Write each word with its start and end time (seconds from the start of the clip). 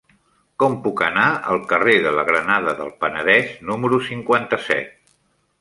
Com 0.61 0.77
puc 0.85 1.03
anar 1.07 1.25
al 1.51 1.61
carrer 1.73 1.95
de 2.07 2.15
la 2.21 2.25
Granada 2.31 2.75
del 2.81 2.91
Penedès 3.05 3.55
número 3.73 4.01
cinquanta-set? 4.11 4.95